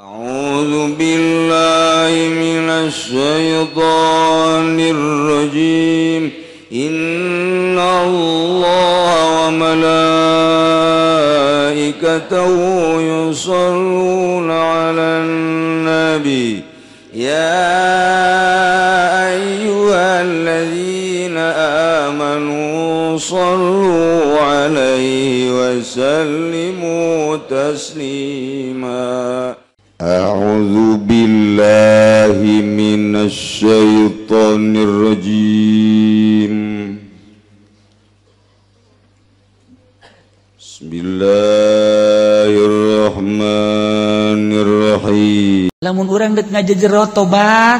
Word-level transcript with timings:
أعوذ 0.00 0.96
بالله 0.96 2.12
من 2.28 2.70
الشيطان 2.88 4.80
الرجيم. 4.80 6.32
إن 6.72 7.78
الله 7.78 9.46
وملائكته 9.46 9.80
يصلون 13.00 14.50
على 14.50 15.00
النبي. 15.00 16.62
يا 17.14 17.60
أيها 19.28 20.22
الذين 20.22 21.36
آمنوا 22.08 23.18
صلوا 23.18 24.40
عليه 24.40 25.50
وسلموا 25.50 27.36
تسليما. 27.50 29.00
أعوذ 29.99 31.07
بالله 31.07 32.43
من 32.61 33.15
الشيطان 33.15 34.75
الرجيم 34.75 36.53
بسم 40.59 40.89
الله 40.91 42.51
الرحمن 42.69 44.43
الرحيم 44.51 45.71
lamun 45.79 46.07
orang 46.11 46.35
dek 46.35 46.51
ngaja 46.51 46.75
jero 46.75 47.07
tobat 47.15 47.79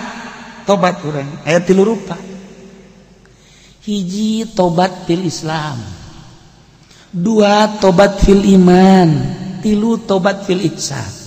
tobat 0.64 0.96
orang 1.04 1.28
ayat 1.44 1.68
tilu 1.68 1.84
rupa 1.84 2.16
hiji 3.84 4.56
tobat 4.56 5.04
fil 5.04 5.28
Islam 5.28 5.84
dua 7.12 7.76
tobat 7.84 8.24
fil 8.24 8.40
iman 8.56 9.20
tilu 9.60 10.00
tobat 10.00 10.48
fil 10.48 10.64
ihsan 10.64 11.19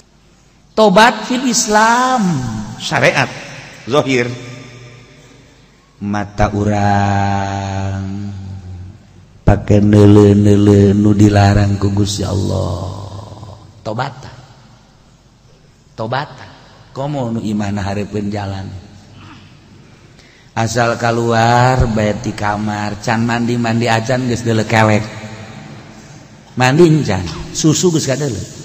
Tobat 0.73 1.29
fil 1.29 1.45
Islam. 1.47 2.21
Syariat. 2.81 3.29
Zohir. 3.87 4.27
Mata 6.03 6.51
orang 6.51 8.03
pakai 9.47 9.79
nele 9.79 10.35
nele 10.35 10.91
nu 10.91 11.15
dilarang 11.15 11.79
ku 11.79 11.95
Gusti 11.95 12.27
Allah. 12.27 12.91
Tobatan 13.79 14.35
tobatan 15.93 16.49
komo 16.91 17.31
nu 17.31 17.39
iman 17.39 17.79
hareupeun 17.79 18.27
jalan? 18.27 18.67
Asal 20.53 20.99
keluar 20.99 21.87
bayat 21.95 22.19
di 22.21 22.35
kamar. 22.35 22.99
Can 22.99 23.23
mandi 23.23 23.55
mandi 23.55 23.87
acan 23.87 24.27
geus 24.27 24.43
deuleu 24.43 24.67
kewek. 24.67 25.01
Mandi 26.59 26.83
can. 27.07 27.23
Susu 27.55 27.95
geus 27.95 28.05
kadeuleu 28.05 28.62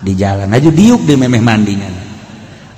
di 0.00 0.12
jalan. 0.16 0.48
Aja 0.48 0.72
diuk 0.72 1.04
di 1.04 1.14
memeh 1.14 1.40
mandinya. 1.44 1.88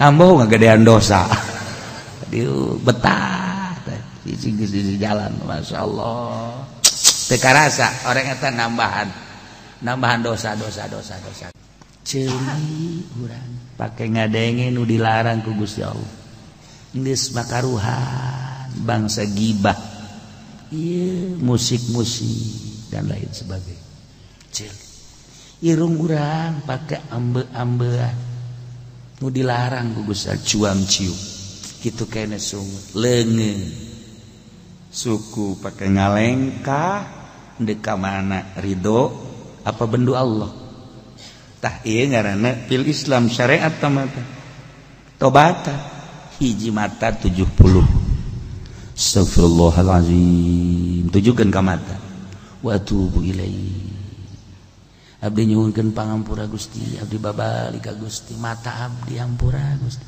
Ambo 0.03 0.43
ngegedean 0.43 0.83
dosa. 0.83 1.31
Diuk 2.33 2.83
betah. 2.83 3.75
Di, 4.23 4.35
di, 4.39 4.67
di 4.67 4.95
jalan 4.99 5.35
masya 5.47 5.83
Allah. 5.83 6.63
Teka 7.31 7.51
rasa 7.51 8.07
orang 8.11 8.31
itu 8.35 8.49
nambahan. 8.51 9.09
Nambahan 9.83 10.23
dosa 10.23 10.55
dosa 10.55 10.87
dosa 10.87 11.19
dosa. 11.23 11.51
Celi 12.03 13.03
kurang 13.15 13.75
pakai 13.79 14.11
ngadengin 14.11 14.75
nu 14.75 14.87
dilarang 14.87 15.43
ku 15.43 15.55
Gusti 15.55 15.83
Allah. 15.83 16.15
Geus 16.95 17.35
makaruhan 17.35 18.71
bangsa 18.83 19.27
gibah. 19.27 19.79
Iya 20.71 21.39
musik-musik 21.39 22.91
dan 22.95 23.11
lain 23.11 23.31
sebagainya. 23.31 23.87
Celi 24.55 24.92
irung 25.63 25.95
urang 26.03 26.67
pakai 26.67 27.07
ambe-ambean. 27.07 28.35
Nu 29.23 29.31
dilarang 29.31 29.95
gugusan 29.95 30.43
cuam 30.43 30.83
ciu 30.83 31.15
gitu 31.79 32.11
kene 32.11 32.43
sungut 32.43 32.91
leungeun 32.99 33.71
suku 34.91 35.63
pakai 35.63 35.95
ngalengka 35.95 37.07
deka 37.63 37.95
mana 37.95 38.59
ridho 38.59 39.15
apa 39.63 39.87
bendu 39.87 40.19
Allah? 40.19 40.51
Tah 41.63 41.79
iya 41.87 42.11
ngarana 42.11 42.67
pil 42.67 42.83
Islam 42.91 43.31
syariat 43.31 43.71
tamata 43.79 44.27
tobata. 45.23 45.95
Hiji 46.43 46.75
mata 46.75 47.15
70 47.15 47.47
astagfirullahalazim 48.99 51.07
tujukan 51.15 51.47
ka 51.55 51.63
mata. 51.63 51.95
Wa 52.59 52.83
tubu 52.83 53.23
ilaihi 53.23 53.92
Abdi 55.23 55.55
nyuhunkeun 55.55 55.95
pangampura 55.95 56.51
Gusti 56.51 56.99
Abdi 56.99 57.15
babali 57.15 57.79
ka 57.79 57.95
Gusti 57.95 58.35
mata 58.35 58.91
Abdi 58.91 59.23
ampura 59.23 59.63
Gusti. 59.79 60.03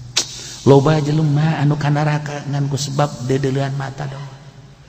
Loba 0.67 0.99
jelema 0.99 1.63
anu 1.63 1.79
kanaraka 1.79 2.43
nganku 2.51 2.75
sebab 2.75 3.31
dedelean 3.31 3.79
mata 3.79 4.11
dong. 4.11 4.27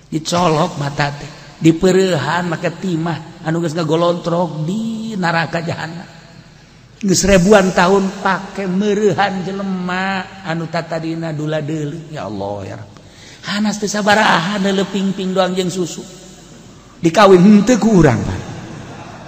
Dicolok 0.09 0.81
mata 0.81 1.13
teh 1.13 1.61
dipeureuhan 1.61 2.49
make 2.49 2.73
timah 2.81 3.45
anu 3.45 3.61
geus 3.61 3.77
ngagolontrok 3.77 4.65
di 4.65 5.13
neraka 5.13 5.61
jahanam. 5.61 6.09
Geus 7.05 7.21
ribuan 7.29 7.69
tahun 7.77 8.25
pake 8.25 8.65
meurehan 8.65 9.45
jelema 9.45 10.41
anu 10.41 10.65
tatadina 10.65 11.29
dula 11.37 11.61
deuli. 11.61 12.17
Ya 12.17 12.25
Allah 12.25 12.57
ya 12.65 12.75
Rabb 12.81 12.95
hanas 13.45 13.77
teu 13.77 13.85
sabaraha 13.85 14.57
leuleuping-ping 14.57 15.37
doang 15.37 15.53
jeung 15.53 15.69
susu. 15.69 16.01
Dikawin 16.97 17.45
henteu 17.45 17.77
ku 17.77 18.01
urang 18.01 18.17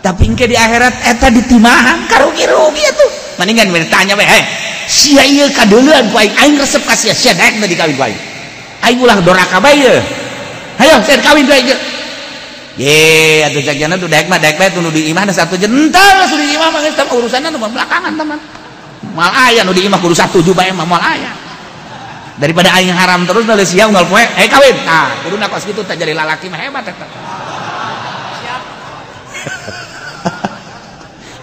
tapi 0.02 0.30
ke 0.38 0.46
di 0.46 0.56
akhirat 0.56 0.94
eta 1.04 1.28
ditimahan 1.34 2.06
karugi 2.08 2.46
rugi 2.46 2.84
atuh. 2.86 3.10
Mendingan 3.38 3.70
bertanya 3.70 4.18
weh 4.18 4.26
hey, 4.26 4.44
sia 4.90 5.22
iya 5.22 5.46
kadeulean 5.54 6.10
ku 6.10 6.18
aing 6.18 6.34
aing 6.42 6.56
resep 6.58 6.82
ka 6.82 6.98
sia 6.98 7.14
sia 7.14 7.38
daek 7.38 7.62
dikawin 7.62 7.94
kawin 7.94 7.96
ku 7.98 8.04
aing? 8.08 8.20
Aing 8.82 8.98
ulah 9.04 9.18
doraka 9.22 9.62
bae 9.62 9.78
ye 9.78 9.94
hayo 10.82 10.98
sia 11.06 11.22
kawin 11.22 11.46
ku 11.46 11.54
aing. 11.54 11.70
Ye 12.78 13.42
atuh 13.46 13.62
cak 13.62 13.78
tu 13.78 14.06
tuh 14.06 14.10
daek 14.10 14.26
mah 14.30 14.38
daek 14.38 14.58
bae 14.58 14.70
tu 14.70 14.82
nu 14.82 14.94
di 14.94 15.10
imah 15.10 15.26
satu 15.34 15.58
jentel 15.58 16.18
sudah 16.30 16.46
di 16.46 16.54
imah 16.54 16.70
mah 16.70 16.82
geus 16.82 16.98
urusanna 16.98 17.50
nu 17.50 17.58
belakangan 17.58 18.14
teman 18.14 18.38
mal 19.18 19.34
aya 19.34 19.66
nu 19.66 19.74
di 19.74 19.86
imah 19.86 19.98
kudu 19.98 20.14
satuju 20.14 20.54
bae 20.54 20.70
mah 20.74 20.86
mal 20.86 21.02
aya. 21.02 21.34
Daripada 22.38 22.70
aing 22.78 22.94
haram 22.94 23.26
terus 23.26 23.50
nu 23.50 23.54
sia 23.66 23.90
unggal 23.90 24.06
poe 24.06 24.22
hey 24.22 24.46
kawin. 24.46 24.78
Tah 24.86 25.10
kudu 25.26 25.42
kos 25.42 25.66
kitu 25.66 25.82
teh 25.86 25.94
jadi 25.98 26.14
lalaki 26.14 26.50
mah 26.50 26.58
hebat 26.58 26.86
eta. 26.86 27.06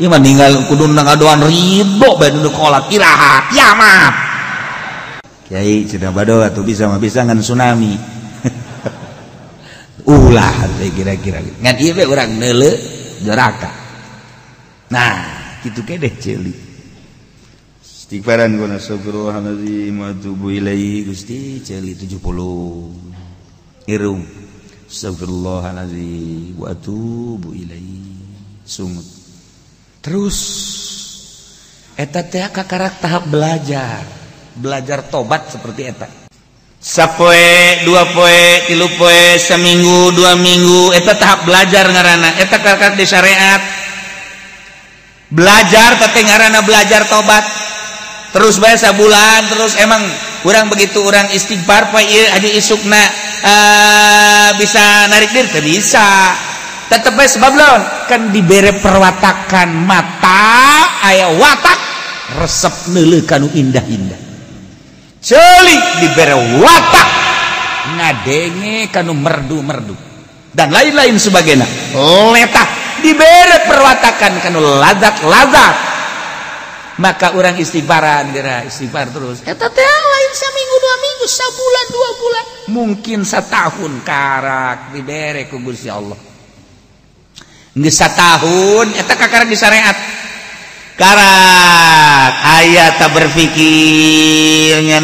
Ima 0.03 0.19
ninggal 0.19 0.67
kudu 0.67 0.91
nangadoan 0.91 1.47
ribo 1.47 2.19
nu 2.19 2.51
kolak 2.51 2.91
kiraha 2.91 3.47
kiamat. 3.55 4.15
Kiai 5.47 5.87
cenah 5.87 6.11
bado 6.11 6.43
atuh 6.43 6.67
bisa 6.67 6.91
mah 6.91 6.99
bisa 6.99 7.23
ngan 7.23 7.39
tsunami. 7.39 7.95
Ulah 10.11 10.67
teh 10.83 10.91
kira-kira. 10.91 11.39
Ngan 11.39 11.77
ieu 11.79 11.95
bae 11.95 12.11
urang 12.11 12.35
neuleu 12.35 12.75
neraka. 13.23 13.71
Nah, 14.91 15.15
kitu 15.63 15.87
kedeh 15.87 16.11
celi. 16.19 16.55
Istighfaran 18.05 18.59
kana 18.59 18.77
astagfirullahaladzim 18.83 19.95
wa 19.97 20.13
tubu 20.13 20.53
ilaihi 20.53 21.09
Gusti 21.09 21.65
celi 21.65 21.97
70 21.97 23.89
irung 23.89 24.21
Astagfirullahalazim 24.85 26.53
wa 26.61 26.77
tubu 26.77 27.57
ilaihi 27.57 28.21
sungut 28.69 29.24
terus 30.05 30.39
eta 31.97 32.21
teh 32.21 32.45
kakarak 32.53 33.01
tahap 33.01 33.25
belajar. 33.33 34.05
Belajar 34.55 35.03
tobat 35.11 35.51
seperti 35.51 35.83
eta. 35.91 36.07
Sapoe 36.79 37.83
dua 37.89 38.05
poe 38.13 38.69
tilu 38.69 38.87
poe 39.01 39.41
seminggu 39.41 40.13
dua 40.15 40.37
minggu 40.37 40.93
eta 40.95 41.17
tahap 41.17 41.49
belajar 41.49 41.89
ngarana. 41.89 42.39
Eta 42.39 42.61
kakak 42.61 43.01
di 43.01 43.09
syariat 43.09 43.59
belajar 45.33 45.99
tapi 45.99 46.23
ngarana 46.23 46.61
belajar 46.63 47.09
tobat. 47.09 47.43
Terus 48.37 48.61
bae 48.61 48.77
bulan 48.95 49.49
terus 49.49 49.75
emang 49.81 50.05
kurang 50.45 50.69
begitu 50.69 51.01
orang 51.01 51.33
istighfar 51.33 51.89
pak 51.89 52.05
adi 52.37 52.61
isukna 52.61 53.01
uh, 53.43 54.51
bisa 54.61 55.09
narik 55.09 55.33
diri 55.33 55.65
bisa. 55.65 56.05
tetap 57.01 57.19
sebab 57.19 57.53
lawan. 57.57 57.83
Kan 58.07 58.31
dibere 58.31 58.77
perwatakan 58.79 59.73
mata 59.73 60.87
aya 61.03 61.33
watak 61.35 61.81
resep 62.39 62.93
nele 62.95 63.25
kanu 63.25 63.51
indah-indah. 63.51 64.21
Celik 65.25 65.83
dibere 66.05 66.37
watak 66.61 67.09
ngadenge 67.97 68.93
kanu 68.93 69.17
merdu-merdu. 69.17 69.97
Dan 70.55 70.71
lain-lain 70.71 71.19
sebagainya. 71.19 71.67
Letak 72.31 72.69
dibere 73.03 73.67
perwatakan 73.67 74.39
kanu 74.39 74.63
ladak-ladak 74.79 75.95
maka 76.99 77.35
orang 77.35 77.59
istighfaran 77.59 78.31
dira 78.31 78.63
istighfar 78.63 79.11
terus. 79.11 79.43
Eta 79.43 79.67
teh 79.67 79.83
lain 79.83 80.33
seminggu 80.35 80.75
dua 80.79 80.97
minggu 81.03 81.27
sabulan 81.27 81.87
dua 81.91 82.11
bulan. 82.19 82.45
Mungkin 82.71 83.21
setahun 83.27 83.93
karak 84.07 84.95
dibere 84.95 85.51
ku 85.51 85.59
Gusti 85.59 85.91
Allah. 85.91 86.34
Geus 87.75 87.99
satahun 87.99 88.95
eta 88.95 89.19
kakara 89.19 89.43
di 89.51 89.59
syariat 89.59 89.99
karat 90.95 92.35
ayat 92.63 93.03
tak 93.03 93.11
berpikirnya 93.15 95.03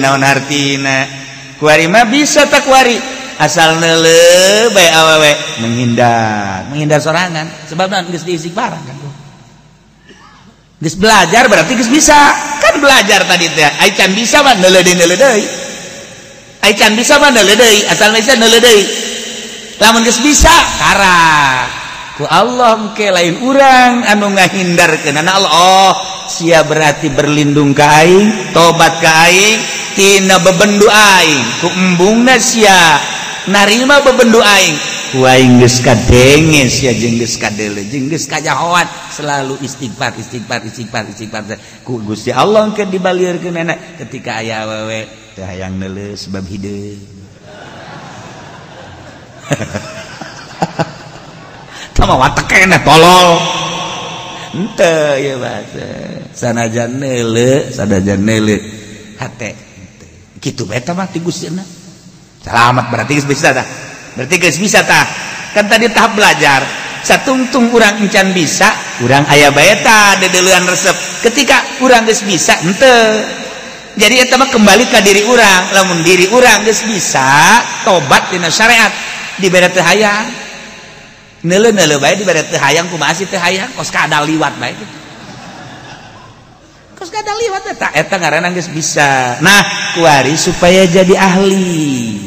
naon 0.00 0.24
artina. 0.24 1.04
Kuarima 1.60 2.04
bisa 2.08 2.48
tak 2.48 2.64
kuari. 2.68 2.96
Asal 3.36 3.76
nele 3.76 4.72
baik 4.72 4.92
awewe. 4.96 5.32
Menghindar. 5.60 6.72
Menghindar 6.72 7.04
sorangan. 7.04 7.44
Sebab 7.68 7.88
nanti 7.92 8.16
diisi 8.16 8.48
barang 8.48 8.84
kan 8.88 8.96
Gus 10.76 10.92
belajar 10.96 11.48
berarti 11.48 11.72
gus 11.76 11.88
bisa. 11.88 12.16
Kan 12.60 12.80
belajar 12.80 13.24
tadi 13.24 13.48
teh. 13.52 13.64
Aican 13.80 14.12
bisa 14.16 14.44
mah 14.44 14.56
nele 14.56 14.84
deui 14.84 14.96
nele 14.96 15.16
deui 15.16 15.44
Aican 16.64 16.96
bisa 16.96 17.16
mah 17.20 17.30
nele 17.32 17.54
deui 17.56 17.84
asal 17.86 18.10
bisa 18.12 18.34
nele 18.34 18.58
deui 18.58 18.84
lamun 19.76 20.02
gus 20.02 20.18
bisa 20.24 20.50
karat 20.80 21.85
Allah 22.24 22.96
ke 22.96 23.12
lain 23.12 23.44
urang 23.44 24.00
anu 24.08 24.32
ngahindar 24.32 25.04
ke 25.04 25.12
Allah 25.12 25.52
oh, 25.52 25.92
sia 26.32 26.64
berarti 26.64 27.12
berlindung 27.12 27.76
kaing 27.76 28.56
tobat 28.56 29.04
kain 29.04 29.60
tina 29.92 30.40
bebendu 30.40 30.88
aing. 30.88 31.42
Ku 31.60 31.68
embungna 31.68 32.40
sia 32.40 32.96
narima 33.52 34.00
bebendu 34.00 34.40
aing. 34.40 34.76
Ku 35.12 35.28
aing 35.28 35.60
geus 35.60 35.84
kadenge 35.84 36.72
sia 36.72 36.96
jeung 36.96 37.20
geus 37.20 37.36
kadele 37.36 37.84
jeung 37.84 38.08
geus 38.08 38.24
jengwat 38.24 38.88
selalu 39.12 39.60
istighfar 39.60 40.16
istighfar 40.16 40.64
istighfar 40.64 41.04
istighfar. 41.12 41.60
Ku 41.84 42.00
Gusti 42.00 42.32
Allah 42.32 42.72
ke 42.72 42.88
dibalieurkeun 42.88 43.60
nana 43.60 43.76
ketika 44.00 44.40
aya 44.40 44.64
awewe 44.64 45.04
teu 45.36 45.44
hayang 45.44 45.76
neuleus 45.76 46.32
sebab 46.32 46.48
hideung. 46.48 46.96
tolol. 52.84 53.28
Sanajan 56.36 57.00
sanajan 57.72 58.20
gitu 60.40 60.62
mati 60.68 61.18
selamat 62.46 62.84
berarti 62.92 63.12
bisa 63.26 63.50
tah. 63.50 63.66
Berarti 64.16 64.34
geus 64.40 64.56
bisa 64.56 64.80
tak 64.86 65.06
kan 65.52 65.66
tadi 65.68 65.88
tahap 65.90 66.16
belajar. 66.16 66.62
Satungtung 67.06 67.70
urang 67.70 68.02
encan 68.02 68.34
bisa 68.34 68.66
urang 69.04 69.22
ayah 69.30 69.52
baeta 69.52 70.18
dedeluan 70.20 70.64
resep. 70.68 70.94
Ketika 71.24 71.80
urang 71.84 72.06
geus 72.06 72.22
bisa 72.24 72.56
ente. 72.62 72.96
Jadi 73.96 74.20
etama 74.20 74.44
kembali 74.52 74.92
ke 74.92 75.00
diri 75.00 75.24
orang 75.24 75.72
lamun 75.72 76.04
diri 76.04 76.28
orang 76.28 76.64
geus 76.68 76.84
bisa 76.84 77.60
tobat 77.84 78.28
dina 78.32 78.52
syariat. 78.52 78.92
Di 79.36 79.52
beda 79.52 79.68
hayang 79.84 80.45
nele 81.46 81.70
nele 81.70 82.02
baik 82.02 82.26
diberi 82.26 82.42
teh 82.50 82.58
hayang 82.58 82.90
ku 82.90 82.98
masih 82.98 83.30
teh 83.30 83.38
hayang. 83.38 83.70
Kos 83.78 83.94
kada 83.94 84.26
liwat 84.26 84.58
baik 84.58 85.06
kos 86.96 87.12
kada 87.12 87.38
liwat 87.38 87.62
eta 87.70 87.92
eta 87.94 88.14
ngaranna 88.18 88.50
geus 88.50 88.66
bisa. 88.66 89.38
Nah 89.38 89.94
kuari 89.94 90.34
supaya 90.34 90.88
jadi 90.88 91.14
ahli. 91.14 92.18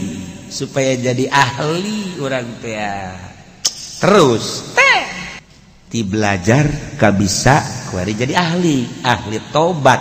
Supaya 0.48 0.96
jadi 0.96 1.28
ahli 1.28 2.16
orang 2.22 2.48
teh 2.64 2.80
ya. 2.80 3.18
terus 4.00 4.72
teh. 4.72 5.02
Ti 5.92 6.00
belajar 6.06 6.96
ka 6.96 7.12
bisa 7.12 7.60
kuari 7.92 8.16
jadi 8.16 8.40
ahli. 8.40 9.04
Ahli 9.04 9.42
tobat. 9.52 10.00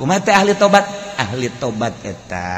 Kumaha 0.00 0.24
teh 0.24 0.34
ahli 0.34 0.58
tobat. 0.58 0.88
Ahli 1.14 1.46
tobat 1.54 1.94
eta. 2.02 2.50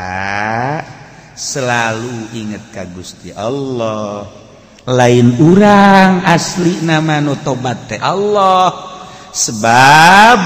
Selalu 1.37 2.33
ingat 2.41 2.73
ka 2.73 2.89
Gusti 2.89 3.37
Allah 3.37 4.50
lain 4.91 5.39
urang 5.39 6.27
asli 6.27 6.83
nama 6.83 7.23
nutobat 7.23 7.95
Allah. 8.03 8.91
Sebab 9.31 10.39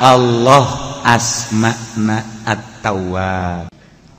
Allah 0.00 0.66
asmakna 1.04 2.24
at-tawwab. 2.48 3.68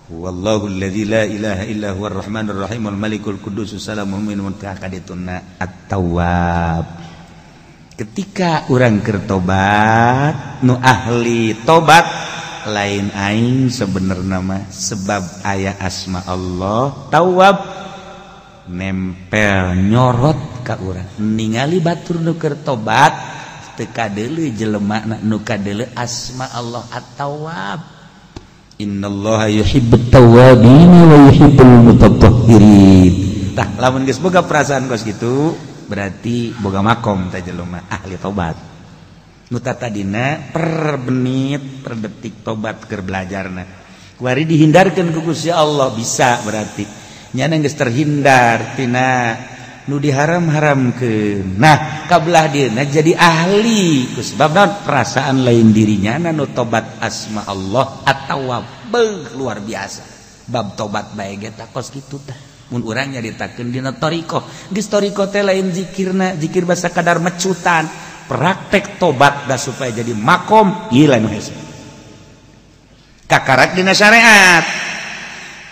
Wallahu 0.08 0.72
alladzi 0.72 1.04
la 1.04 1.28
ilaha 1.28 1.64
illa 1.68 1.90
huwar 1.92 2.16
rahmanur 2.22 2.64
rahim 2.64 2.88
wal 2.88 2.96
malikul 2.96 3.42
qudus 3.42 3.76
salamul 3.82 4.22
mu'minun 4.22 4.56
kadituna 4.56 5.60
at-tawwab. 5.60 6.86
Ketika 7.98 8.70
orang 8.70 9.02
kertobat 9.02 10.62
nu 10.62 10.78
ahli 10.78 11.58
tobat 11.66 12.06
lain 12.70 13.10
aing 13.10 13.74
sebenarnya 13.74 14.38
nama 14.38 14.70
sebab 14.70 15.42
ayah 15.50 15.82
asma 15.82 16.22
Allah 16.30 17.10
tawab 17.10 17.77
nempel 18.70 19.76
nyorot 19.76 20.64
ka 20.64 20.80
urang. 20.80 21.20
Ningali 21.20 21.80
batur 21.80 22.20
nuker 22.22 22.60
tobat 22.62 23.14
teka 23.78 24.10
dulu 24.10 24.42
jelemak 24.54 25.04
nak 25.06 25.22
nuka 25.22 25.56
dulu 25.56 25.86
asma 25.94 26.50
Allah 26.50 26.84
at-tawab 26.90 27.80
innallaha 28.78 29.50
yuhibbut 29.50 30.14
tawabin 30.14 30.90
wa 30.90 31.18
yuhibbul 31.30 31.76
mutatahhirin. 31.92 33.14
Tah 33.58 33.74
lamun 33.82 34.06
geus 34.06 34.22
boga 34.22 34.46
perasaan 34.46 34.86
kos 34.86 35.02
gitu 35.02 35.58
berarti 35.90 36.54
boga 36.54 36.86
makom 36.86 37.34
tah 37.34 37.42
jelema 37.42 37.90
ahli 37.90 38.16
tobat. 38.22 38.58
Nu 39.48 39.58
tatadina 39.64 40.52
per 40.52 41.00
menit 41.08 41.82
per 41.82 41.96
detik 41.98 42.44
tobat 42.46 42.86
keur 42.86 43.02
belajarna. 43.02 43.64
Kuari 44.18 44.44
dihindarkeun 44.50 45.14
ku 45.14 45.22
Gusti 45.22 45.54
Allah 45.54 45.94
bisa 45.94 46.42
berarti. 46.42 47.07
nyana 47.36 47.60
geus 47.60 47.76
terhindar 47.76 48.78
tina. 48.78 49.36
Nu 49.88 50.04
diharam-haram 50.04 50.92
ke 51.00 51.40
nah 51.56 52.04
kabelah 52.12 52.52
dia. 52.52 52.68
Jadi 52.68 53.16
ahli. 53.16 54.12
Sebab 54.20 54.84
perasaan 54.84 55.48
lain 55.48 55.72
dirinya. 55.72 56.20
Na 56.20 56.36
nu 56.36 56.52
tobat 56.52 57.00
asma 57.00 57.48
Allah 57.48 58.04
atawa 58.04 58.64
beuh 58.92 59.32
luar 59.40 59.64
biasa. 59.64 60.04
Bab 60.48 60.76
tobat 60.76 61.16
bae 61.16 61.40
ge 61.40 61.56
takos 61.56 61.88
kitu 61.88 62.20
tah. 62.20 62.36
Mun 62.68 62.84
urang 62.84 63.16
nyaritakeun 63.16 63.72
dina 63.72 63.96
tarikoh 63.96 64.44
geus 64.76 64.92
tarikoh 64.92 65.32
teh 65.32 65.40
lain 65.40 65.72
zikirna 65.72 66.36
zikir 66.36 66.68
basa 66.68 66.92
kadar 66.92 67.24
mecutan 67.24 67.88
praktek 68.28 69.00
tobat 69.00 69.48
dah 69.48 69.56
supaya 69.56 69.96
jadi 69.96 70.12
makom. 70.12 70.92
Ieu 70.92 71.08
lain 71.08 71.32
hese 71.32 71.68
kakarak 73.28 73.76
dina 73.76 73.92
syariat. 73.92 74.64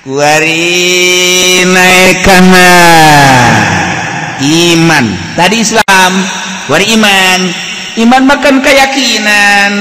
wari 0.05 1.65
naik 1.65 2.25
iman. 4.45 5.05
Tadi 5.33 5.57
Islam 5.65 6.11
wari 6.69 6.85
iman. 6.93 7.41
Iman 7.95 8.23
makan 8.29 8.61
keyakinan. 8.61 9.73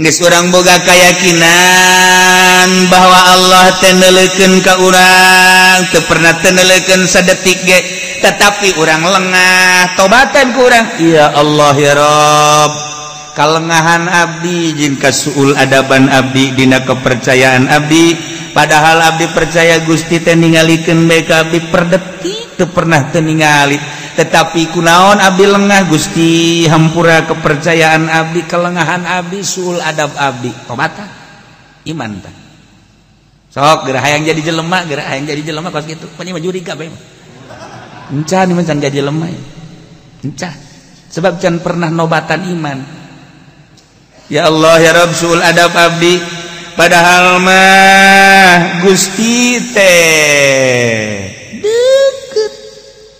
Geus 0.00 0.16
urang 0.24 0.48
boga 0.48 0.80
keyakinan 0.80 2.68
bahwa 2.88 3.36
Allah 3.36 3.68
tenelekeun 3.84 4.64
ka 4.64 4.80
urang 4.80 5.84
teu 5.92 6.00
pernah 6.08 6.40
tenelekeun 6.40 7.04
sedetik 7.04 7.60
ge 7.68 7.84
tetapi 8.24 8.80
urang 8.80 9.04
lengah 9.04 9.92
tobatan 10.00 10.56
ku 10.56 10.64
urang. 10.64 10.88
Ya 10.96 11.28
Allah 11.36 11.76
ya 11.76 11.92
Rabb 12.00 12.89
kalengahan 13.32 14.06
Abdi 14.06 14.74
jika 14.74 15.14
suul 15.14 15.54
adaban 15.56 16.10
Abdi 16.10 16.54
Dina 16.54 16.82
kepercayaan 16.82 17.70
Abdi. 17.70 18.38
Padahal 18.50 19.14
Abdi 19.14 19.30
percaya 19.30 19.78
Gusti 19.86 20.18
teningalikan 20.18 21.06
BKB 21.06 21.70
perdeti 21.70 22.34
itu 22.58 22.66
pernah 22.66 23.06
teningali 23.08 23.78
tetapi 24.20 24.74
kunaon 24.74 25.16
Abdi 25.16 25.44
lengah 25.48 25.88
Gusti 25.88 26.28
hampura 26.68 27.24
kepercayaan 27.24 28.10
Abdi 28.10 28.44
kelengahan 28.44 29.06
Abdi 29.06 29.40
sul 29.40 29.80
adab 29.80 30.12
Abdi. 30.18 30.50
Tomata 30.68 31.06
iman 31.88 32.10
tak 32.20 32.34
sok 33.50 33.88
gerah 33.88 34.04
yang 34.06 34.22
jadi 34.22 34.52
jelema 34.52 34.86
gerah 34.86 35.10
yang 35.16 35.24
jadi 35.24 35.42
jelema 35.54 35.72
pas 35.72 35.88
gitu. 35.88 36.04
Punya 36.14 36.36
maju 36.36 36.48
di 36.52 36.62
kabeh 36.62 36.86
encah 38.10 38.42
nih 38.42 38.54
mencan 38.58 38.78
jadi 38.82 39.00
lemah 39.06 39.30
ya. 39.30 39.42
encah. 40.26 40.54
Sebab 41.10 41.42
can 41.42 41.58
pernah 41.58 41.90
nobatan 41.90 42.46
iman 42.54 42.99
ya 44.30 44.46
Allah 44.46 44.78
ya 44.78 44.94
Rabb 44.94 45.12
sul 45.12 45.42
adab 45.42 45.74
Abdi. 45.74 46.38
Padahal 46.78 47.42
mah 47.44 48.80
Gusti 48.80 49.60
teh. 49.74 51.28
Deket. 51.60 52.52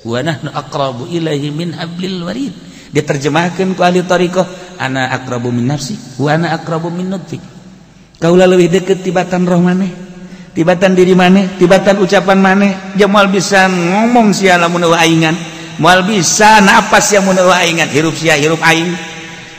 Wa 0.06 0.24
nahnu 0.24 0.48
aqrabu 0.48 1.10
ilaihi 1.10 1.52
min 1.52 1.76
hablil 1.76 2.24
warid. 2.24 2.54
Diterjemahkan 2.88 3.76
ku 3.76 3.82
ahli 3.84 4.00
tariqah 4.00 4.78
ana 4.80 5.12
aqrabu 5.12 5.52
min 5.52 5.68
nafsi 5.68 5.98
wa 6.16 6.32
ana 6.32 6.56
aqrabu 6.56 6.88
min 6.88 7.10
nutfi. 7.10 7.36
Kaula 8.16 8.48
leuwih 8.48 8.72
deket 8.72 9.04
tibatan 9.04 9.44
roh 9.44 9.60
maneh 9.60 9.92
tibatan 10.56 10.96
diri 10.96 11.12
maneh 11.12 11.60
tibatan 11.60 12.00
ucapan 12.00 12.38
maneh. 12.40 12.72
Jamal 12.96 13.28
bisa 13.28 13.68
ngomong 13.68 14.32
sia 14.32 14.56
lamun 14.56 14.88
aingan 14.96 15.36
moal 15.76 16.06
bisa 16.08 16.64
napas 16.64 17.12
yang 17.12 17.28
mun 17.28 17.36
aingan. 17.36 17.92
Hirup 17.92 18.16
sia 18.16 18.40
hirup 18.40 18.62
aing 18.64 19.09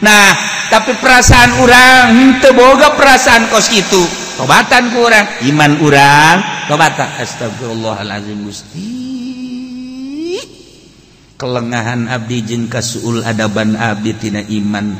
nah 0.02 0.34
tapi 0.74 0.98
perasaan 0.98 1.52
orang 1.62 2.04
hmm, 2.12 2.32
teboga 2.42 2.98
perasaan 2.98 3.48
kos 3.54 3.70
itu 3.72 4.02
tobatan 4.42 4.90
kurang 4.90 5.28
iman 5.46 5.72
orang 5.86 6.62
tobatan. 6.72 7.10
Astagfirullahaladzim 7.20 8.48
gusti. 8.48 8.80
Kelengahan 11.36 12.08
abdi 12.08 12.40
jeung 12.48 12.72
kasuul 12.72 13.28
adaban 13.28 13.76
abdi 13.76 14.16
tina 14.16 14.40
iman. 14.46 14.96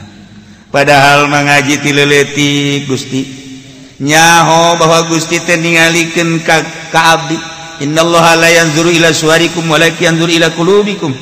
Padahal 0.68 1.32
mengaji 1.32 1.80
tileleti 1.80 2.84
gusti. 2.90 3.40
Nyaho 4.02 4.82
bahwa 4.82 5.06
gusti 5.14 5.38
teh 5.46 5.56
ningalikeun 5.62 6.42
ka, 6.44 6.60
ka 6.92 7.02
abdi. 7.16 7.38
Innallaha 7.86 8.38
la 8.38 8.50
yanzuru 8.50 8.90
ila 8.90 9.14
suwarikum 9.14 9.70
walakin 9.70 10.12
yanzuru 10.14 10.34
ila 10.34 10.50
qulubikum. 10.58 11.14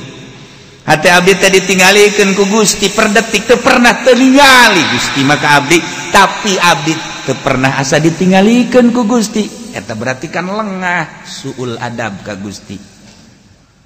hati 0.89 1.07
Abdi 1.07 1.33
tadi 1.37 1.61
ditinggalikan 1.61 2.33
ku 2.33 2.49
Gusti 2.49 2.89
per 2.89 3.13
detik 3.13 3.45
tuh 3.45 3.61
pernah 3.61 4.01
tertinggali 4.01 4.81
Gusti 4.89 5.21
maka 5.21 5.61
Abdi 5.61 5.77
tapi 6.09 6.57
Abdi 6.57 6.93
tuh 7.29 7.37
pernah 7.37 7.77
asa 7.77 8.01
ditinggalikan 8.01 8.89
ku 8.89 9.05
Gusti. 9.05 9.45
Eta 9.69 9.93
berarti 9.93 10.33
kan 10.33 10.49
lengah 10.49 11.29
suul 11.29 11.77
adab 11.77 12.25
ka 12.25 12.33
Gusti. 12.41 12.73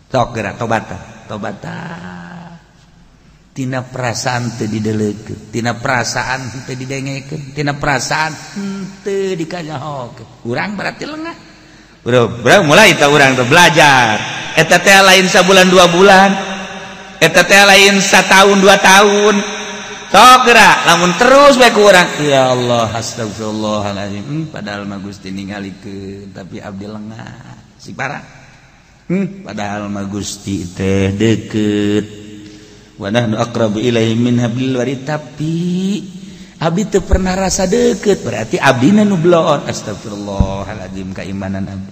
Sok 0.08 0.30
gerak 0.32 0.56
tobata 0.56 1.28
tobata 1.28 1.78
tina 3.52 3.84
perasaan 3.84 4.56
teu 4.56 4.70
dideuleukeun 4.70 5.52
tina 5.52 5.74
perasaan 5.76 6.64
teu 6.64 6.78
didengekeun 6.78 7.52
tina 7.52 7.76
perasaan 7.76 8.32
teu 9.04 9.36
dikanyahokeun. 9.36 10.48
Urang 10.48 10.80
berarti 10.80 11.04
lengah. 11.04 11.36
Bro, 12.04 12.44
bro 12.44 12.68
mulai 12.68 12.96
tak 12.96 13.12
orang 13.12 13.36
tuh 13.36 13.48
belajar. 13.48 14.20
Eta 14.54 14.78
teh 14.80 14.94
lain 15.02 15.26
sabulan 15.26 15.66
dua 15.72 15.90
bulan, 15.90 16.53
lain 17.32 17.94
tahun 18.01 18.58
dua 18.60 18.77
tahun. 18.82 19.36
Togera 20.13 20.86
namun 20.86 21.18
terus 21.18 21.58
baik 21.58 21.74
kurang. 21.74 22.06
Ya 22.22 22.53
Allah 22.53 22.86
astagfirullahaladzim. 22.94 24.22
Hmm, 24.22 24.44
padahal 24.53 24.86
mah 24.86 25.01
Gusti 25.01 25.34
ningali 25.34 25.74
ke 25.82 26.30
tapi 26.30 26.62
abdi 26.62 26.86
lengah 26.86 27.58
si 27.82 27.98
parah. 27.98 28.22
Hmm, 29.10 29.42
padahal 29.42 29.89
mah 29.89 30.06
Gusti 30.06 30.70
teh 30.70 31.10
deket. 31.18 32.06
Wa 32.94 33.10
nahnu 33.10 33.42
aqrabu 33.42 33.82
ilaihi 33.82 34.13
min 34.13 34.38
hablil 34.38 34.77
warid 34.77 35.01
tapi 35.01 35.58
abdi 36.62 36.94
teu 36.94 37.01
pernah 37.01 37.34
rasa 37.34 37.65
deket. 37.65 38.22
Berarti 38.22 38.62
abdi 38.62 38.94
nu 38.94 39.18
bloon. 39.18 39.65
Astagfirullahaladzim 39.65 41.10
keimanan 41.18 41.65
abdi. 41.74 41.92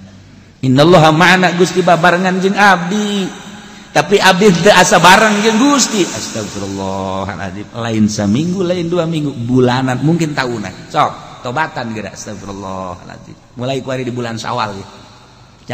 Innallaha 0.70 1.10
ma'ana 1.10 1.58
Gusti 1.58 1.82
babarengan 1.82 2.38
jeung 2.38 2.54
abdi. 2.54 3.50
Tapi 3.92 4.16
Abi 4.24 4.48
asa 4.72 5.04
bareng 5.04 5.44
jeng 5.44 5.60
Gusti. 5.60 6.08
Astagfirullahaladzim. 6.08 7.76
Lain 7.76 8.08
seminggu 8.08 8.64
lain 8.64 8.88
dua 8.88 9.04
minggu 9.04 9.36
bulanan 9.44 10.00
mungkin 10.00 10.32
tahunan. 10.32 10.88
Sok 10.88 11.44
tobatan 11.44 11.92
gerak 11.92 12.16
Astagfirullahaladzim. 12.16 13.60
Mulai 13.60 13.84
kuari 13.84 14.08
di 14.08 14.14
bulan 14.16 14.40
Syawal 14.40 14.80
ya. 14.80 14.88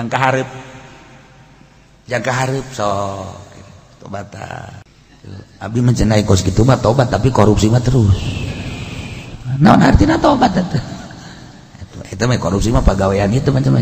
yang 0.01 0.09
keharap 0.09 0.49
jaga 2.09 2.31
harap 2.33 2.65
sok. 2.73 3.45
Tobat 4.01 4.29
Abi 5.59 5.81
mencenai 5.81 6.23
kos 6.23 6.45
gitu 6.45 6.63
mah 6.63 6.79
tobat 6.81 7.09
tapi 7.13 7.29
korupsi 7.29 7.69
mah 7.69 7.81
terus. 7.81 8.17
Naon 9.57 9.81
artinya 9.81 10.17
tobat 10.21 10.53
itu 10.53 10.79
itu 12.07 12.23
mah 12.23 12.39
korupsi 12.39 12.69
mah 12.71 12.81
pegawaian 12.81 13.29
itu 13.29 13.51
macam 13.51 13.77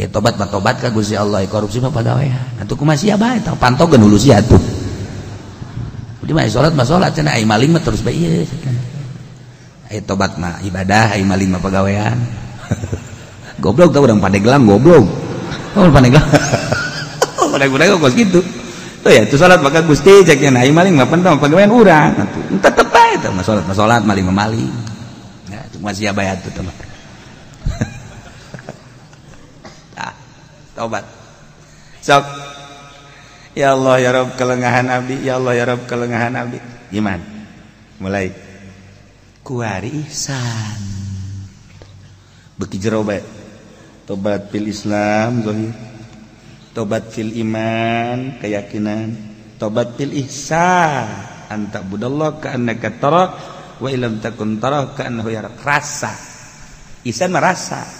ya 0.00 0.08
tobat 0.08 0.40
mah 0.40 0.48
tobat 0.48 0.80
ka 0.80 0.88
Gusti 0.88 1.12
Allah? 1.12 1.44
Korupsi 1.44 1.76
mah 1.76 1.92
pegawaian 1.92 2.56
atuh 2.56 2.72
kumaha 2.72 2.96
sia 2.96 3.20
bae? 3.20 3.36
Tah 3.44 3.52
pantogeun 3.52 4.00
dulu 4.00 4.16
sia 4.16 4.40
atuh. 4.40 4.56
Jadi 6.24 6.32
mah 6.32 6.44
salat 6.48 6.72
mah 6.72 6.86
salat 6.88 7.12
cenah 7.12 7.36
ai 7.36 7.44
maling 7.44 7.76
mah 7.76 7.84
terus 7.84 8.00
bae 8.00 8.16
ieu 8.16 8.48
ai 9.92 10.00
tobat 10.00 10.40
mah 10.40 10.64
ibadah 10.64 11.12
ai 11.12 11.20
maling 11.20 11.52
mah 11.52 11.60
pegawaian. 11.60 12.16
Goblok 13.62 13.92
tau 13.92 14.08
urang 14.08 14.24
gelang 14.40 14.64
goblok. 14.64 15.04
Oh 15.76 15.84
gelang. 15.92 16.24
Budak-budak 17.52 18.00
kos 18.00 18.16
gitu. 18.16 18.40
Tuh 19.04 19.10
ya 19.12 19.28
itu 19.28 19.36
salat 19.36 19.60
maka 19.60 19.84
gusti? 19.84 20.24
Cek 20.24 20.40
yang 20.40 20.56
naik 20.56 20.72
maling 20.72 20.96
mapan 20.96 21.20
tahu 21.20 21.36
pegawaian 21.44 21.68
urang. 21.68 22.16
Tetep 22.56 22.88
aja 22.88 23.16
tuh 23.20 23.32
mas 23.36 23.44
salat 23.44 23.64
mas 23.68 23.76
salat 23.76 24.00
maling 24.00 24.24
maling. 24.32 24.72
Ya 25.52 25.60
cuma 25.76 25.92
siapa 25.92 26.24
ya 26.24 26.32
tuh 26.40 26.48
teman 26.56 26.72
taubat. 30.80 31.04
Sok. 32.00 32.24
Ya 33.52 33.76
Allah 33.76 34.00
ya 34.00 34.10
Rob 34.16 34.32
kelengahan 34.40 34.88
abdi 34.88 35.20
ya 35.20 35.36
Allah 35.36 35.52
ya 35.52 35.68
Rob 35.68 35.84
kelengahan 35.84 36.32
abdi 36.32 36.56
gimana? 36.88 37.20
Mulai. 38.00 38.32
Kuari 39.44 40.08
ihsan. 40.08 40.80
Beki 42.56 42.80
jero 42.80 43.04
tobat 44.08 44.48
pil 44.48 44.72
Islam 44.72 45.44
zahir 45.44 45.76
tobat 46.72 47.12
fil 47.12 47.36
iman 47.44 48.40
keyakinan. 48.40 49.12
Tobat 49.60 50.00
fil 50.00 50.16
ihsan. 50.24 51.28
Anta 51.50 51.84
budallah 51.84 52.40
ka 52.40 52.56
annaka 52.56 52.88
tara 52.96 53.24
wa 53.76 53.88
illam 53.90 54.22
takun 54.22 54.56
tara 54.56 54.94
ka 54.96 55.04
annahu 55.04 55.28
yarak 55.28 55.58
rasa. 55.60 56.14
Ihsan 57.02 57.34
merasa 57.34 57.99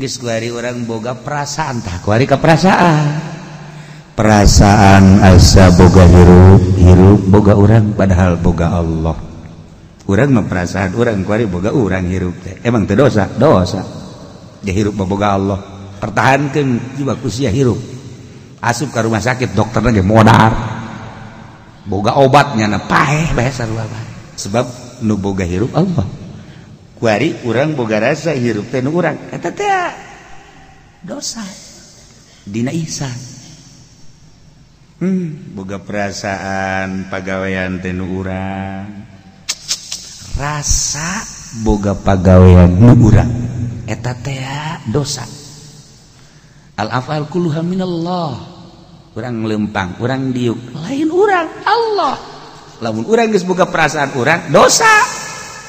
geus 0.00 0.16
kuari 0.16 0.48
urang 0.48 0.88
boga 0.88 1.12
perasaan 1.12 1.84
tah 1.84 2.00
kuari 2.00 2.24
ka 2.24 2.40
perasaan. 2.40 3.20
Perasaan 4.16 5.20
asa 5.20 5.68
boga 5.76 6.08
hirup 6.08 6.62
hirup 6.80 7.20
boga 7.28 7.52
urang 7.52 7.92
padahal 7.92 8.40
boga 8.40 8.80
Allah. 8.80 9.12
Urang 10.08 10.32
mah 10.32 10.48
perasaan 10.48 10.96
urang 10.96 11.20
kuari 11.20 11.44
boga 11.44 11.68
urang 11.76 12.08
hirup 12.08 12.32
emang 12.64 12.88
teu 12.88 12.96
dosa? 12.96 13.28
Dia 14.64 14.72
hirup 14.72 14.96
boga 14.96 15.36
Allah. 15.36 15.60
Pertahankan 16.00 16.96
jiwa 16.96 17.20
kusia 17.20 17.52
hirup. 17.52 17.76
Asup 18.64 18.96
ke 18.96 19.04
rumah 19.04 19.20
sakit 19.20 19.52
dokter 19.52 19.84
lagi 19.84 20.00
modar. 20.00 20.52
Boga 21.84 22.16
obatnya 22.16 22.72
na 22.72 22.80
paeh 22.80 23.36
bahasa 23.36 23.68
sebab 24.32 24.64
nu 25.04 25.20
boga 25.20 25.44
hirup 25.44 25.76
Allah 25.76 26.19
wari 27.00 27.32
urang 27.48 27.72
boga 27.72 27.98
rasa 27.98 28.36
hirup 28.36 28.68
teh 28.68 28.84
nu 28.84 28.92
urang. 28.92 29.16
Eta 29.32 29.50
teh 29.50 29.72
dosa. 31.02 31.42
Dina 32.44 32.70
ihsan. 32.70 33.18
Hmm 35.00 35.56
boga 35.56 35.80
perasaan 35.80 37.08
pagawean 37.08 37.80
teh 37.80 37.96
nu 37.96 38.20
urang. 38.20 39.08
Rasa 40.36 41.24
boga 41.64 41.96
pagawean 41.96 42.76
nu 42.76 42.92
urang. 43.00 43.32
Eta 43.88 44.12
teh 44.20 44.44
dosa. 44.92 45.24
Al 46.76 46.88
afal 46.92 47.26
kulluha 47.32 47.64
minallah. 47.64 48.60
Urang 49.10 49.42
lempang 49.42 49.98
urang 49.98 50.30
diuk. 50.30 50.76
Lain 50.86 51.08
urang 51.10 51.48
Allah. 51.66 52.14
Lamun 52.80 53.04
urang 53.04 53.28
geus 53.28 53.44
boga 53.44 53.66
perasaan 53.66 54.14
urang 54.16 54.48
dosa. 54.54 54.88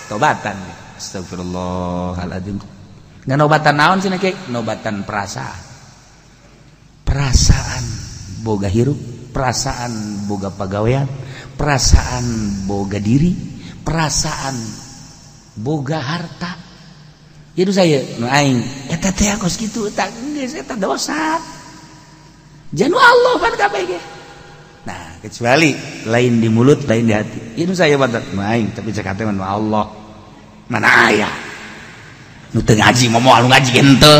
Tobatan. 0.07 0.70
Astagfirullahaladzim 1.01 2.81
ngan 3.25 3.37
nobatan 3.37 3.75
naon 3.77 3.97
sih 4.01 4.09
kayak 4.09 4.49
nobatan 4.49 5.05
perasaan. 5.05 5.69
Perasaan 7.05 7.83
boga 8.41 8.71
hirup 8.71 8.97
perasaan 9.35 10.25
boga 10.25 10.49
pagawean 10.49 11.05
perasaan 11.59 12.25
boga 12.65 12.97
diri 12.97 13.35
perasaan 13.83 14.55
boga 15.59 15.99
harta. 15.99 16.51
Itu 17.51 17.75
saya 17.75 17.99
nu 18.15 18.25
aing 18.31 18.89
eta 18.89 19.11
teh 19.11 19.27
kos 19.37 19.59
kitu 19.59 19.91
eta 19.91 20.07
geus 20.09 20.55
eta 20.55 20.79
dosa. 20.79 21.37
Janu 22.71 22.95
Allah 22.95 23.33
pan 23.37 23.53
kabeh 23.59 23.83
nah 24.81 25.21
kecuali 25.21 25.77
lain 26.09 26.41
di 26.41 26.49
mulut 26.49 26.87
lain 26.89 27.05
di 27.05 27.13
hati. 27.13 27.39
Itu 27.59 27.75
saya 27.77 27.99
batat 28.01 28.33
nu 28.33 28.41
aing 28.41 28.73
tapi 28.73 28.89
cek 28.95 29.05
hate 29.05 29.27
nu 29.29 29.43
Allah 29.45 30.00
mana 30.71 31.11
aya 31.11 31.27
nu 32.55 32.63
teu 32.63 32.79
ngaji 32.79 33.11
momo 33.11 33.35
nu 33.43 33.51
ngaji 33.51 33.69
ge 33.75 33.83
henteu 33.83 34.19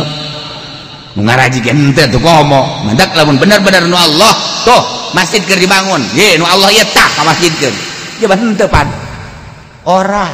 nu 1.16 1.24
ngaraji 1.24 1.64
henteu 1.64 2.12
tuh 2.12 2.20
komo 2.20 2.84
mandak 2.84 3.16
lamun 3.16 3.40
benar-benar 3.40 3.88
nu 3.88 3.96
Allah 3.96 4.36
tuh 4.68 5.02
masjid 5.16 5.44
keur 5.44 5.60
dibangun. 5.60 6.02
Ye 6.16 6.40
nu 6.40 6.46
Allah 6.48 6.72
ieu 6.72 6.86
tah 6.92 7.08
ka 7.12 7.22
masjid 7.24 7.52
keur. 7.60 7.74
Ye 8.20 8.26
henteu 8.28 8.68
pan. 8.68 8.88
Ora. 9.88 10.28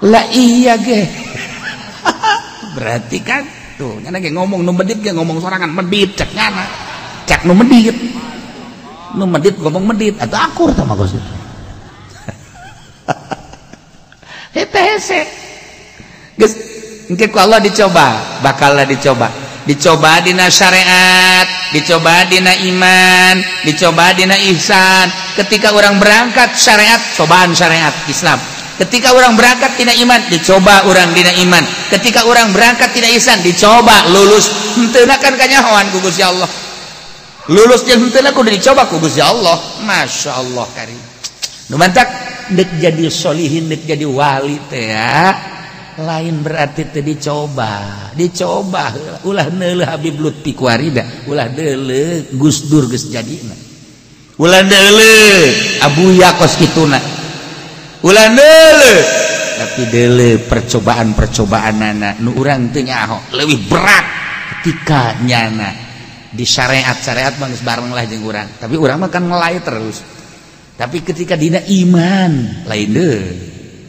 Lah 0.00 0.24
iya 0.32 0.80
ge. 0.80 1.04
Berarti 2.76 3.18
kan 3.20 3.44
tuh 3.76 4.00
nyana 4.00 4.16
ge 4.20 4.32
ngomong 4.32 4.64
nu 4.64 4.72
medit 4.72 5.04
ge 5.04 5.12
ngomong 5.12 5.40
sorangan 5.40 5.68
medit 5.68 6.16
cek 6.16 6.32
nyana. 6.32 6.64
Cek 7.28 7.44
nu 7.44 7.52
medit. 7.52 7.96
Nu 9.16 9.28
medit 9.28 9.58
ngomong 9.60 9.84
medit 9.92 10.16
atau 10.16 10.38
akur 10.38 10.70
sama 10.72 10.94
Gus 10.96 11.12
hete 14.50 14.60
hese 14.60 14.60
geus 14.60 14.60
engke 14.60 14.69
ku 14.69 14.69
Allah 17.42 17.60
dicoba 17.60 18.38
bakal 18.44 18.78
dicoba. 18.86 19.28
Dicoba 19.60 20.24
dina 20.24 20.48
syariat 20.48 21.44
dicoba 21.70 22.24
dina 22.26 22.50
iman 22.54 23.36
dicoba 23.66 24.16
dina 24.16 24.34
ihsan. 24.50 25.10
Ketika 25.36 25.76
orang 25.76 26.00
berangkat 26.00 26.56
syariat 26.56 26.98
cobaan 27.18 27.52
syariat 27.52 27.92
Islam. 28.08 28.40
Ketika 28.80 29.12
orang 29.12 29.36
berangkat 29.36 29.76
tidak 29.76 30.00
iman 30.00 30.20
dicoba 30.32 30.88
orang 30.88 31.12
tidak 31.12 31.36
iman. 31.44 31.64
Ketika 31.92 32.24
orang 32.24 32.56
berangkat 32.56 32.88
tidak 32.96 33.12
isan 33.12 33.42
dicoba 33.44 34.08
lulus. 34.08 34.48
Hentenakan 34.80 35.36
kanyahoan 35.36 35.92
gugus 35.92 36.16
ya 36.16 36.32
Allah. 36.32 36.48
Lulus 37.50 37.84
aku 37.84 38.40
dicoba 38.48 38.88
kubus 38.88 39.18
ya 39.18 39.28
Allah. 39.28 39.58
Masya 39.84 40.40
Allah 40.40 40.66
kari 40.72 41.09
mantap 41.78 42.08
dek 42.50 42.82
jadi 42.82 43.06
sholihin 43.06 43.70
dek 43.70 43.86
jadi 43.86 44.06
wali 44.06 44.58
teh 44.66 44.90
ya. 44.90 45.34
Lain 46.00 46.40
berarti 46.40 46.88
teh 46.88 47.04
dicoba. 47.04 48.08
Dicoba 48.16 48.90
ulah 49.26 49.46
neuleuh 49.52 49.86
Habib 49.86 50.18
Lutfi 50.18 50.56
Kuarida 50.56 51.28
ulah 51.30 51.46
deuleuh 51.46 52.34
Gus 52.34 52.66
Dur 52.66 52.90
geus 52.90 53.06
jadi. 53.06 53.36
Ulah 54.40 54.62
deuleuh 54.64 55.46
Abu 55.84 56.10
Yakos 56.16 56.58
kituna. 56.58 56.98
Ulah 58.00 58.26
deuleuh 58.32 59.00
tapi 59.60 59.92
dele 59.92 60.40
percobaan-percobaan 60.40 61.76
anak 61.84 62.14
nu 62.24 62.32
urang 62.40 62.72
teu 62.72 62.80
nyaho 62.80 63.20
leuwih 63.36 63.60
berat 63.68 64.06
ketika 64.56 65.20
nyana 65.20 65.68
di 66.32 66.48
syariat 66.48 66.96
syariat 66.96 67.36
mah 67.36 67.52
bareng 67.60 67.92
lah 67.92 68.08
jeung 68.08 68.24
urang 68.24 68.48
tapi 68.56 68.80
urang 68.80 69.04
mah 69.04 69.12
kan 69.12 69.28
ngelai 69.28 69.60
terus. 69.60 70.00
Tapi 70.80 71.04
ketika 71.04 71.36
dina 71.36 71.60
iman 71.60 72.64
lain 72.64 72.88
deh. 72.88 73.20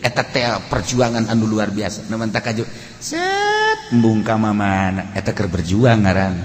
Eta 0.04 0.28
teh 0.28 0.44
perjuangan 0.68 1.32
anu 1.32 1.48
luar 1.48 1.72
biasa. 1.72 2.12
Namun 2.12 2.36
tak 2.36 2.52
kaju 2.52 2.68
set 3.00 3.96
mbungka 3.96 4.36
mana 4.36 5.16
eta 5.16 5.32
ker 5.32 5.48
berjuang 5.48 6.04
ngaran. 6.04 6.36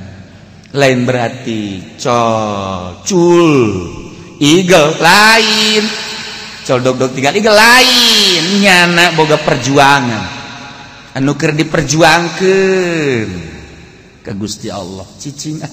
Lain 0.70 1.02
berarti 1.02 1.98
col 1.98 3.02
cul 3.02 3.58
eagle 4.38 4.94
lain. 5.02 5.82
Dok 6.62 7.10
tinggal 7.10 7.56
lain. 7.58 8.62
Nyana 8.62 9.18
boga 9.18 9.42
perjuangan. 9.42 10.24
Anukir 11.16 11.56
diperjuangkan 11.56 13.26
ke 14.20 14.30
Gusti 14.36 14.68
Allah 14.70 15.08
cicing 15.16 15.64